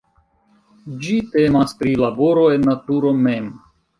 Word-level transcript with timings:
Ĝi 1.03 1.17
temas 1.35 1.77
pri 1.83 1.93
laboro 2.05 2.47
en 2.57 2.67
naturo 2.71 3.15
mem. 3.29 3.53